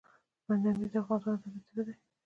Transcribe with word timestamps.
بند 0.47 0.65
امیر 0.69 0.89
د 0.93 0.95
افغانستان 1.01 1.37
د 1.39 1.43
طبیعت 1.43 1.65
زړه 1.75 1.83
دی. 1.87 1.93